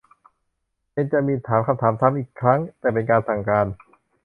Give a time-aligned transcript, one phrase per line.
[0.91, 3.67] เบนจามินถามคำถามซ้ำอีกครั้ง แต่เป็นการสั่งการ